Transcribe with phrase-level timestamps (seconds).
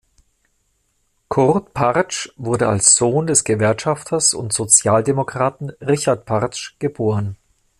[1.29, 7.37] Kurt Partzsch wurde als Sohn des Gewerkschafters und Sozialdemokraten Richard Partzsch geboren.